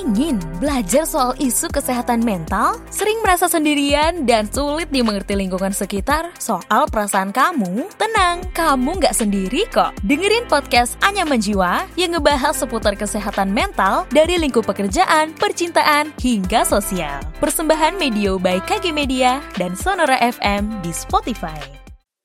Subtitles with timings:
[0.00, 2.80] Ingin belajar soal isu kesehatan mental?
[2.88, 7.84] Sering merasa sendirian dan sulit dimengerti lingkungan sekitar soal perasaan kamu?
[8.00, 9.92] Tenang, kamu nggak sendiri kok.
[10.00, 17.20] Dengerin podcast Anya Menjiwa yang ngebahas seputar kesehatan mental dari lingkup pekerjaan, percintaan, hingga sosial.
[17.36, 21.79] Persembahan Medio by KG Media dan Sonora FM di Spotify.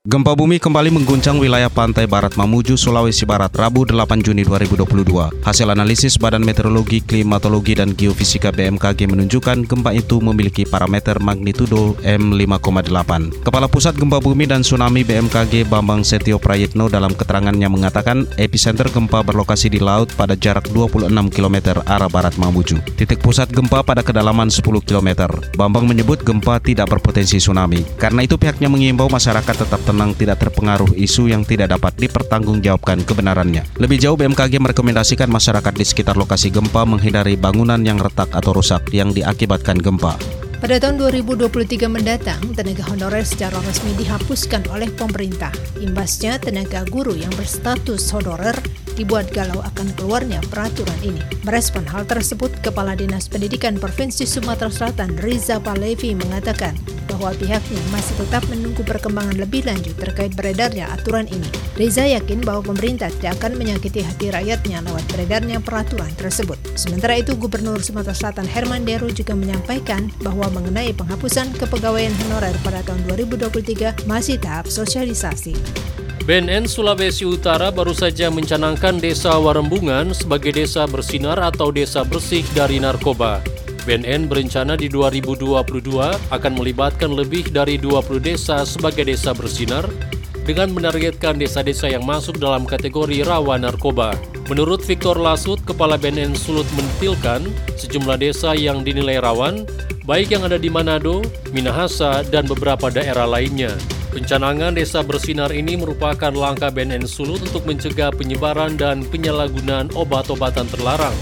[0.00, 5.44] Gempa bumi kembali mengguncang wilayah pantai barat Mamuju, Sulawesi Barat, Rabu 8 Juni 2022.
[5.44, 13.44] Hasil analisis Badan Meteorologi, Klimatologi, dan Geofisika BMKG menunjukkan gempa itu memiliki parameter magnitudo M5,8.
[13.44, 19.20] Kepala Pusat Gempa Bumi dan Tsunami BMKG Bambang Setio Prayitno dalam keterangannya mengatakan epicenter gempa
[19.20, 22.80] berlokasi di laut pada jarak 26 km arah barat Mamuju.
[22.96, 25.28] Titik pusat gempa pada kedalaman 10 km.
[25.60, 27.84] Bambang menyebut gempa tidak berpotensi tsunami.
[28.00, 33.66] Karena itu pihaknya mengimbau masyarakat tetap tenang tidak terpengaruh isu yang tidak dapat dipertanggungjawabkan kebenarannya.
[33.82, 38.86] Lebih jauh BMKG merekomendasikan masyarakat di sekitar lokasi gempa menghindari bangunan yang retak atau rusak
[38.94, 40.14] yang diakibatkan gempa.
[40.60, 45.48] Pada tahun 2023 mendatang, tenaga honorer secara resmi dihapuskan oleh pemerintah.
[45.80, 48.60] Imbasnya, tenaga guru yang berstatus honorer
[49.00, 51.24] dibuat galau akan keluarnya peraturan ini.
[51.48, 56.76] Merespon hal tersebut, Kepala Dinas Pendidikan Provinsi Sumatera Selatan Riza Palevi mengatakan
[57.08, 61.48] bahwa pihaknya masih tetap menunggu perkembangan lebih lanjut terkait beredarnya aturan ini.
[61.80, 66.60] Riza yakin bahwa pemerintah tidak akan menyakiti hati rakyatnya lewat beredarnya peraturan tersebut.
[66.76, 72.84] Sementara itu, Gubernur Sumatera Selatan Herman Deru juga menyampaikan bahwa mengenai penghapusan kepegawaian honorer pada
[72.84, 75.56] tahun 2023 masih tahap sosialisasi.
[76.30, 82.78] BNN Sulawesi Utara baru saja mencanangkan Desa Warembungan sebagai desa bersinar atau desa bersih dari
[82.78, 83.42] narkoba.
[83.82, 85.58] BNN berencana di 2022
[86.30, 89.82] akan melibatkan lebih dari 20 desa sebagai desa bersinar
[90.46, 94.14] dengan menargetkan desa-desa yang masuk dalam kategori rawan narkoba.
[94.46, 97.42] Menurut Victor Lasut, Kepala BNN Sulut mentilkan
[97.74, 99.66] sejumlah desa yang dinilai rawan
[100.06, 103.74] baik yang ada di Manado, Minahasa, dan beberapa daerah lainnya.
[104.10, 111.14] Pencanangan Desa Bersinar ini merupakan langkah BNN Sulut untuk mencegah penyebaran dan penyalahgunaan obat-obatan terlarang.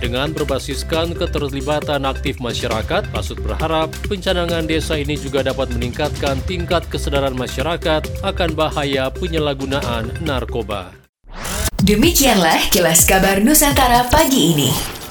[0.00, 7.36] Dengan berbasiskan keterlibatan aktif masyarakat, Pasut berharap pencanangan desa ini juga dapat meningkatkan tingkat kesadaran
[7.36, 10.96] masyarakat akan bahaya penyalahgunaan narkoba.
[11.84, 15.03] Demikianlah kilas kabar Nusantara pagi ini.